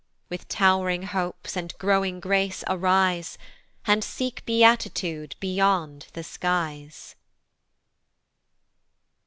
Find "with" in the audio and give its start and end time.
0.29-0.47